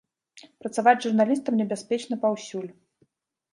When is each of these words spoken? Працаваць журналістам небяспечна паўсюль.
Працаваць 0.63 1.03
журналістам 1.05 1.61
небяспечна 1.61 2.19
паўсюль. 2.27 2.67